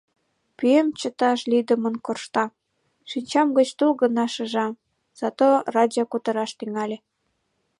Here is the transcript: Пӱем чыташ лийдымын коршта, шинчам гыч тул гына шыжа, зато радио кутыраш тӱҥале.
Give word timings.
Пӱем 0.57 0.87
чыташ 0.99 1.39
лийдымын 1.51 1.95
коршта, 2.05 2.45
шинчам 3.09 3.47
гыч 3.57 3.69
тул 3.77 3.91
гына 4.01 4.25
шыжа, 4.33 4.67
зато 5.19 5.47
радио 5.75 6.03
кутыраш 6.11 6.51
тӱҥале. 6.59 6.97